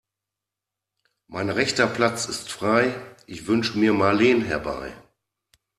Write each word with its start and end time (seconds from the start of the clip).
Mein 1.27 1.51
rechter 1.51 1.85
Platz 1.85 2.25
ist 2.25 2.49
frei, 2.51 2.91
ich 3.27 3.45
wünsche 3.45 3.77
mir 3.77 3.93
Marleen 3.93 4.41
herbei. 4.41 4.91